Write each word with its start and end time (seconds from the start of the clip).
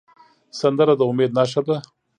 سندره 0.59 0.93
د 0.97 1.01
امید 1.09 1.31
نښه 1.37 1.61
ده 1.67 1.77